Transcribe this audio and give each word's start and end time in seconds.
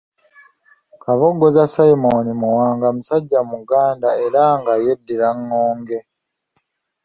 Kabogoza 1.01 1.63
Simon 1.73 2.25
Muwanga 2.41 2.87
musajja 2.95 3.39
Muganda 3.51 4.09
era 4.25 4.43
nga 4.59 4.73
yeddira 4.83 5.29
ŋŋonge. 5.39 5.97